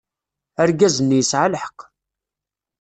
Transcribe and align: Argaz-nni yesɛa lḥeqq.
Argaz-nni 0.61 1.15
yesɛa 1.19 1.47
lḥeqq. 1.53 1.79